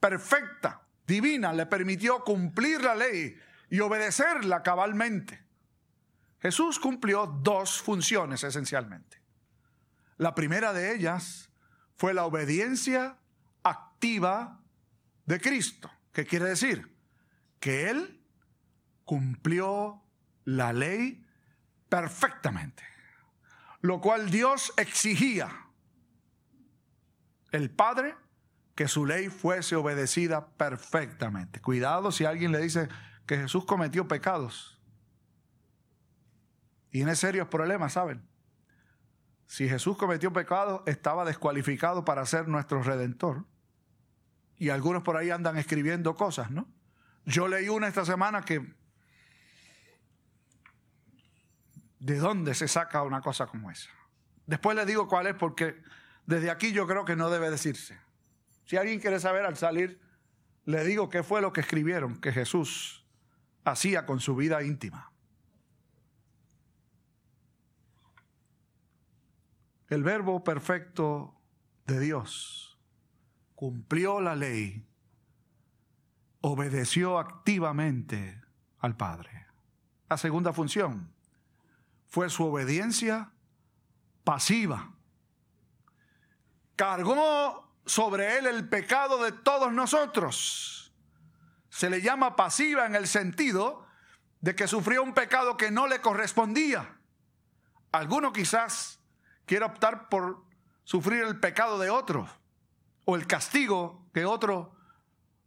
perfecta, 0.09 0.87
divina, 1.07 1.51
le 1.51 1.65
permitió 1.65 2.23
cumplir 2.23 2.81
la 2.81 2.93
ley 2.93 3.35
y 3.69 3.79
obedecerla 3.79 4.61
cabalmente. 4.61 5.43
Jesús 6.39 6.77
cumplió 6.77 7.25
dos 7.25 7.81
funciones 7.81 8.43
esencialmente. 8.43 9.19
La 10.17 10.35
primera 10.35 10.73
de 10.73 10.93
ellas 10.93 11.49
fue 11.95 12.13
la 12.13 12.25
obediencia 12.25 13.17
activa 13.63 14.61
de 15.25 15.39
Cristo. 15.41 15.89
¿Qué 16.13 16.25
quiere 16.25 16.45
decir? 16.45 16.95
Que 17.59 17.89
Él 17.89 18.21
cumplió 19.05 20.03
la 20.43 20.71
ley 20.71 21.25
perfectamente 21.89 22.83
lo 23.85 24.01
cual 24.01 24.31
Dios 24.31 24.73
exigía. 24.77 25.67
El 27.51 27.69
Padre, 27.69 28.15
que 28.75 28.87
su 28.87 29.05
ley 29.05 29.29
fuese 29.29 29.75
obedecida 29.75 30.47
perfectamente. 30.49 31.61
Cuidado 31.61 32.11
si 32.11 32.25
alguien 32.25 32.51
le 32.51 32.59
dice 32.59 32.89
que 33.25 33.37
Jesús 33.37 33.65
cometió 33.65 34.07
pecados. 34.07 34.79
En 36.91 37.13
serios 37.15 37.47
problemas, 37.47 37.93
¿saben? 37.93 38.25
Si 39.47 39.67
Jesús 39.67 39.97
cometió 39.97 40.31
pecados, 40.31 40.81
estaba 40.85 41.25
descualificado 41.25 42.05
para 42.05 42.25
ser 42.25 42.47
nuestro 42.47 42.83
redentor. 42.83 43.45
Y 44.57 44.69
algunos 44.69 45.03
por 45.03 45.17
ahí 45.17 45.29
andan 45.29 45.57
escribiendo 45.57 46.15
cosas, 46.15 46.51
¿no? 46.51 46.67
Yo 47.25 47.47
leí 47.47 47.69
una 47.69 47.87
esta 47.87 48.05
semana 48.05 48.43
que 48.43 48.75
¿De 52.05 52.19
dónde 52.19 52.53
se 52.53 52.67
saca 52.67 53.01
una 53.01 53.19
cosa 53.19 53.47
como 53.47 53.71
esa? 53.71 53.89
Después 54.45 54.75
le 54.75 54.85
digo 54.85 55.07
cuál 55.07 55.25
es 55.25 55.33
porque 55.33 55.81
desde 56.27 56.51
aquí 56.51 56.71
yo 56.71 56.85
creo 56.85 57.03
que 57.03 57.15
no 57.15 57.31
debe 57.31 57.49
decirse. 57.49 57.99
Si 58.65 58.77
alguien 58.77 58.99
quiere 58.99 59.19
saber 59.19 59.45
al 59.45 59.57
salir, 59.57 59.99
le 60.65 60.83
digo 60.83 61.09
qué 61.09 61.23
fue 61.23 61.41
lo 61.41 61.53
que 61.53 61.61
escribieron 61.61 62.19
que 62.19 62.31
Jesús 62.31 63.05
hacía 63.63 64.05
con 64.05 64.19
su 64.19 64.35
vida 64.35 64.63
íntima. 64.63 65.11
El 69.87 70.03
verbo 70.03 70.43
perfecto 70.43 71.39
de 71.85 71.99
Dios 71.99 72.79
cumplió 73.53 74.19
la 74.19 74.35
ley, 74.35 74.87
obedeció 76.41 77.19
activamente 77.19 78.41
al 78.79 78.97
Padre. 78.97 79.45
La 80.09 80.17
segunda 80.17 80.53
función, 80.53 81.13
fue 82.07 82.29
su 82.29 82.45
obediencia 82.45 83.31
pasiva. 84.23 84.93
Cargó 86.75 87.74
sobre 87.85 88.37
él 88.37 88.47
el 88.47 88.67
pecado 88.67 89.23
de 89.23 89.31
todos 89.31 89.71
nosotros. 89.71 90.93
Se 91.69 91.89
le 91.89 92.01
llama 92.01 92.35
pasiva 92.35 92.85
en 92.85 92.95
el 92.95 93.07
sentido 93.07 93.85
de 94.41 94.55
que 94.55 94.67
sufrió 94.67 95.03
un 95.03 95.13
pecado 95.13 95.57
que 95.57 95.71
no 95.71 95.87
le 95.87 96.01
correspondía. 96.01 96.97
Alguno 97.91 98.31
quizás 98.33 98.99
quiera 99.45 99.67
optar 99.67 100.09
por 100.09 100.43
sufrir 100.83 101.23
el 101.23 101.39
pecado 101.39 101.79
de 101.79 101.89
otro 101.89 102.29
o 103.05 103.15
el 103.15 103.27
castigo 103.27 104.07
que 104.13 104.25
otro 104.25 104.75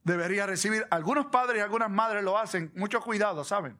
debería 0.04 0.46
recibir. 0.46 0.86
Algunos 0.90 1.26
padres 1.26 1.58
y 1.58 1.62
algunas 1.62 1.90
madres 1.90 2.24
lo 2.24 2.38
hacen. 2.38 2.72
Mucho 2.74 3.00
cuidado, 3.00 3.44
¿saben? 3.44 3.78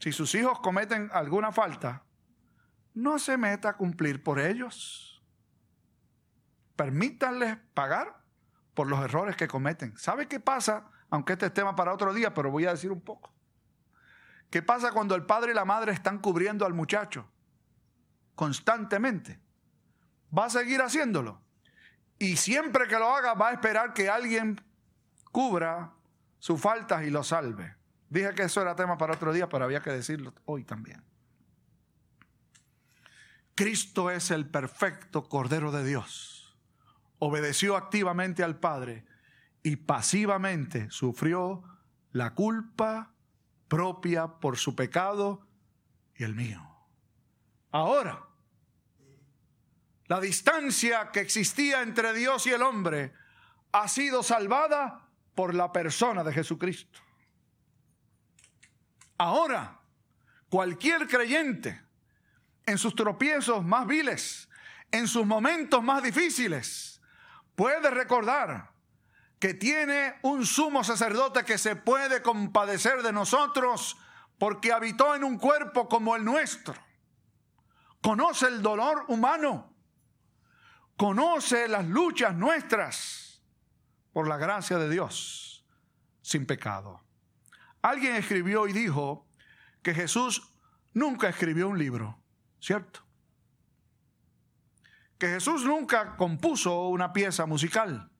Si 0.00 0.12
sus 0.12 0.34
hijos 0.34 0.60
cometen 0.60 1.10
alguna 1.12 1.52
falta, 1.52 2.04
no 2.94 3.18
se 3.18 3.36
meta 3.36 3.70
a 3.70 3.76
cumplir 3.76 4.22
por 4.22 4.38
ellos. 4.38 5.17
Permítanles 6.78 7.58
pagar 7.74 8.22
por 8.72 8.86
los 8.86 9.04
errores 9.04 9.34
que 9.34 9.48
cometen. 9.48 9.98
¿Sabe 9.98 10.28
qué 10.28 10.38
pasa? 10.38 10.84
Aunque 11.10 11.32
este 11.32 11.46
es 11.46 11.52
tema 11.52 11.74
para 11.74 11.92
otro 11.92 12.14
día, 12.14 12.32
pero 12.32 12.52
voy 12.52 12.66
a 12.66 12.70
decir 12.70 12.92
un 12.92 13.00
poco. 13.00 13.34
¿Qué 14.48 14.62
pasa 14.62 14.92
cuando 14.92 15.16
el 15.16 15.26
padre 15.26 15.50
y 15.50 15.54
la 15.56 15.64
madre 15.64 15.90
están 15.90 16.20
cubriendo 16.20 16.64
al 16.64 16.74
muchacho 16.74 17.28
constantemente? 18.36 19.40
Va 20.36 20.44
a 20.44 20.50
seguir 20.50 20.80
haciéndolo. 20.80 21.42
Y 22.16 22.36
siempre 22.36 22.86
que 22.86 22.96
lo 22.96 23.12
haga 23.12 23.34
va 23.34 23.48
a 23.48 23.52
esperar 23.54 23.92
que 23.92 24.08
alguien 24.08 24.64
cubra 25.32 25.94
sus 26.38 26.60
faltas 26.60 27.02
y 27.02 27.10
lo 27.10 27.24
salve. 27.24 27.74
Dije 28.08 28.36
que 28.36 28.44
eso 28.44 28.62
era 28.62 28.76
tema 28.76 28.96
para 28.96 29.14
otro 29.14 29.32
día, 29.32 29.48
pero 29.48 29.64
había 29.64 29.82
que 29.82 29.90
decirlo 29.90 30.32
hoy 30.44 30.62
también. 30.62 31.02
Cristo 33.56 34.12
es 34.12 34.30
el 34.30 34.48
perfecto 34.48 35.28
Cordero 35.28 35.72
de 35.72 35.84
Dios. 35.84 36.37
Obedeció 37.18 37.76
activamente 37.76 38.42
al 38.42 38.58
Padre 38.58 39.04
y 39.62 39.76
pasivamente 39.76 40.90
sufrió 40.90 41.64
la 42.12 42.34
culpa 42.34 43.12
propia 43.68 44.26
por 44.26 44.56
su 44.56 44.74
pecado 44.74 45.46
y 46.14 46.24
el 46.24 46.34
mío. 46.34 46.62
Ahora, 47.70 48.24
la 50.06 50.20
distancia 50.20 51.10
que 51.12 51.20
existía 51.20 51.82
entre 51.82 52.14
Dios 52.14 52.46
y 52.46 52.50
el 52.50 52.62
hombre 52.62 53.12
ha 53.72 53.88
sido 53.88 54.22
salvada 54.22 55.08
por 55.34 55.54
la 55.54 55.70
persona 55.70 56.24
de 56.24 56.32
Jesucristo. 56.32 57.00
Ahora, 59.18 59.80
cualquier 60.48 61.06
creyente, 61.06 61.82
en 62.64 62.78
sus 62.78 62.94
tropiezos 62.94 63.64
más 63.64 63.86
viles, 63.86 64.48
en 64.90 65.06
sus 65.08 65.26
momentos 65.26 65.82
más 65.82 66.02
difíciles, 66.02 66.97
puede 67.58 67.90
recordar 67.90 68.70
que 69.40 69.52
tiene 69.52 70.14
un 70.22 70.46
sumo 70.46 70.84
sacerdote 70.84 71.44
que 71.44 71.58
se 71.58 71.74
puede 71.74 72.22
compadecer 72.22 73.02
de 73.02 73.12
nosotros 73.12 73.96
porque 74.38 74.72
habitó 74.72 75.16
en 75.16 75.24
un 75.24 75.38
cuerpo 75.38 75.88
como 75.88 76.14
el 76.14 76.24
nuestro. 76.24 76.76
Conoce 78.00 78.46
el 78.46 78.62
dolor 78.62 79.06
humano. 79.08 79.74
Conoce 80.96 81.66
las 81.66 81.84
luchas 81.84 82.32
nuestras 82.32 83.42
por 84.12 84.28
la 84.28 84.36
gracia 84.36 84.78
de 84.78 84.88
Dios 84.88 85.66
sin 86.22 86.46
pecado. 86.46 87.02
Alguien 87.82 88.14
escribió 88.14 88.68
y 88.68 88.72
dijo 88.72 89.26
que 89.82 89.94
Jesús 89.94 90.54
nunca 90.94 91.28
escribió 91.28 91.68
un 91.68 91.78
libro, 91.78 92.22
¿cierto? 92.60 93.07
Que 95.18 95.28
Jesús 95.28 95.64
nunca 95.64 96.16
compuso 96.16 96.88
una 96.88 97.12
pieza 97.12 97.46
musical, 97.46 98.10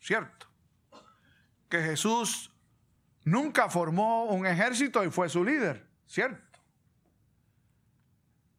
¿cierto? 0.00 0.52
que 1.72 1.82
Jesús 1.82 2.52
nunca 3.24 3.70
formó 3.70 4.24
un 4.24 4.44
ejército 4.44 5.02
y 5.04 5.10
fue 5.10 5.30
su 5.30 5.42
líder, 5.42 5.88
¿cierto? 6.06 6.60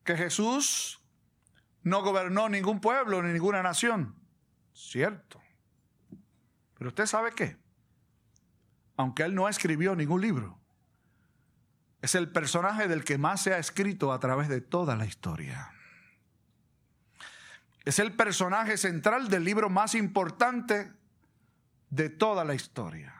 Que 0.03 0.17
Jesús 0.17 0.99
no 1.83 2.01
gobernó 2.01 2.49
ningún 2.49 2.81
pueblo 2.81 3.21
ni 3.21 3.31
ninguna 3.31 3.61
nación, 3.61 4.15
¿cierto? 4.73 5.39
Pero 6.73 6.87
usted 6.87 7.05
sabe 7.05 7.33
qué, 7.33 7.55
aunque 8.97 9.21
él 9.21 9.35
no 9.35 9.47
escribió 9.47 9.95
ningún 9.95 10.21
libro, 10.21 10.59
es 12.01 12.15
el 12.15 12.31
personaje 12.31 12.87
del 12.87 13.03
que 13.03 13.19
más 13.19 13.43
se 13.43 13.53
ha 13.53 13.59
escrito 13.59 14.11
a 14.11 14.19
través 14.19 14.49
de 14.49 14.59
toda 14.59 14.95
la 14.95 15.05
historia. 15.05 15.71
Es 17.85 17.99
el 17.99 18.13
personaje 18.13 18.77
central 18.77 19.29
del 19.29 19.43
libro 19.43 19.69
más 19.69 19.93
importante 19.95 20.91
de 21.89 22.09
toda 22.09 22.45
la 22.45 22.55
historia. 22.55 23.13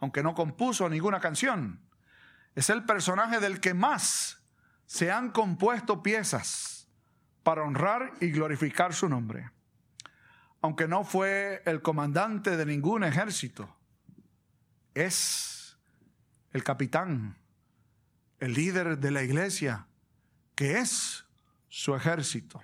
Aunque 0.00 0.22
no 0.22 0.34
compuso 0.34 0.88
ninguna 0.88 1.20
canción, 1.20 1.80
es 2.54 2.70
el 2.70 2.84
personaje 2.84 3.40
del 3.40 3.60
que 3.60 3.74
más 3.74 4.42
se 4.86 5.10
han 5.10 5.30
compuesto 5.30 6.02
piezas 6.02 6.88
para 7.42 7.62
honrar 7.62 8.12
y 8.20 8.30
glorificar 8.30 8.94
su 8.94 9.08
nombre. 9.08 9.50
Aunque 10.60 10.88
no 10.88 11.04
fue 11.04 11.62
el 11.66 11.82
comandante 11.82 12.56
de 12.56 12.64
ningún 12.64 13.04
ejército, 13.04 13.76
es 14.94 15.76
el 16.52 16.64
capitán, 16.64 17.36
el 18.40 18.54
líder 18.54 18.98
de 18.98 19.10
la 19.10 19.22
iglesia, 19.22 19.86
que 20.54 20.78
es 20.78 21.26
su 21.68 21.94
ejército. 21.94 22.62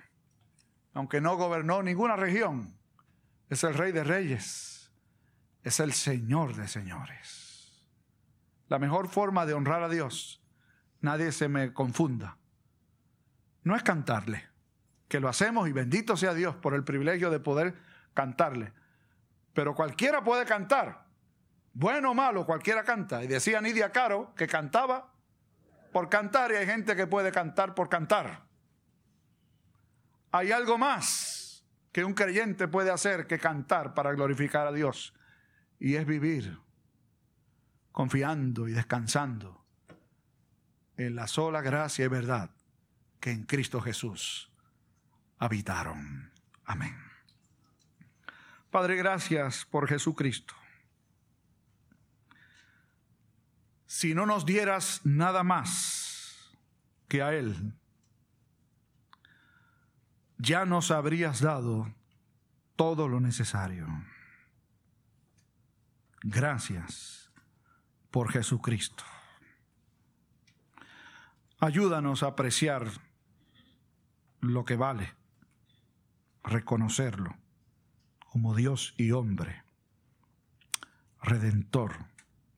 Aunque 0.93 1.21
no 1.21 1.37
gobernó 1.37 1.83
ninguna 1.83 2.15
región, 2.15 2.77
es 3.49 3.63
el 3.63 3.73
rey 3.73 3.91
de 3.91 4.03
reyes, 4.03 4.91
es 5.63 5.79
el 5.79 5.93
señor 5.93 6.55
de 6.55 6.67
señores. 6.67 7.85
La 8.67 8.79
mejor 8.79 9.09
forma 9.09 9.45
de 9.45 9.53
honrar 9.53 9.83
a 9.83 9.89
Dios, 9.89 10.41
nadie 11.01 11.31
se 11.31 11.47
me 11.47 11.73
confunda, 11.73 12.37
no 13.63 13.75
es 13.75 13.83
cantarle, 13.83 14.49
que 15.07 15.19
lo 15.19 15.29
hacemos 15.29 15.67
y 15.67 15.71
bendito 15.71 16.15
sea 16.17 16.33
Dios 16.33 16.55
por 16.55 16.73
el 16.73 16.83
privilegio 16.83 17.29
de 17.29 17.39
poder 17.39 17.75
cantarle. 18.13 18.73
Pero 19.53 19.75
cualquiera 19.75 20.23
puede 20.23 20.45
cantar, 20.45 21.05
bueno 21.73 22.11
o 22.11 22.13
malo, 22.13 22.45
cualquiera 22.45 22.83
canta. 22.83 23.23
Y 23.23 23.27
decía 23.27 23.61
Nidia 23.61 23.91
Caro 23.91 24.33
que 24.35 24.47
cantaba 24.47 25.11
por 25.91 26.09
cantar 26.09 26.51
y 26.51 26.55
hay 26.55 26.65
gente 26.65 26.95
que 26.95 27.07
puede 27.07 27.31
cantar 27.31 27.75
por 27.75 27.89
cantar. 27.89 28.50
Hay 30.31 30.51
algo 30.51 30.77
más 30.77 31.65
que 31.91 32.05
un 32.05 32.13
creyente 32.13 32.67
puede 32.67 32.91
hacer 32.91 33.27
que 33.27 33.39
cantar 33.39 33.93
para 33.93 34.13
glorificar 34.13 34.67
a 34.67 34.71
Dios. 34.71 35.13
Y 35.79 35.95
es 35.95 36.05
vivir 36.05 36.59
confiando 37.91 38.67
y 38.67 38.71
descansando 38.71 39.65
en 40.95 41.15
la 41.15 41.27
sola 41.27 41.61
gracia 41.61 42.05
y 42.05 42.07
verdad 42.07 42.51
que 43.19 43.31
en 43.31 43.43
Cristo 43.43 43.81
Jesús 43.81 44.51
habitaron. 45.37 46.31
Amén. 46.65 46.95
Padre, 48.69 48.95
gracias 48.95 49.65
por 49.65 49.87
Jesucristo. 49.87 50.53
Si 53.85 54.13
no 54.13 54.25
nos 54.25 54.45
dieras 54.45 55.01
nada 55.03 55.43
más 55.43 56.55
que 57.09 57.21
a 57.21 57.33
Él, 57.33 57.73
ya 60.41 60.65
nos 60.65 60.89
habrías 60.89 61.39
dado 61.39 61.93
todo 62.75 63.07
lo 63.07 63.19
necesario. 63.19 63.87
Gracias 66.23 67.31
por 68.09 68.31
Jesucristo. 68.31 69.03
Ayúdanos 71.59 72.23
a 72.23 72.27
apreciar 72.27 72.87
lo 74.39 74.65
que 74.65 74.75
vale, 74.75 75.13
reconocerlo 76.43 77.35
como 78.31 78.55
Dios 78.55 78.95
y 78.97 79.11
hombre, 79.11 79.63
redentor 81.21 82.05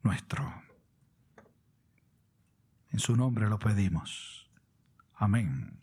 nuestro. 0.04 0.64
En 2.92 3.00
su 3.00 3.18
nombre 3.18 3.50
lo 3.50 3.60
pedimos. 3.60 4.50
Amén. 5.16 5.83